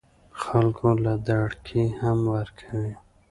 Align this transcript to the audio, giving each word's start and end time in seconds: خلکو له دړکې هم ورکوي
خلکو 0.41 0.87
له 1.03 1.13
دړکې 1.27 1.83
هم 1.99 2.19
ورکوي 2.35 2.91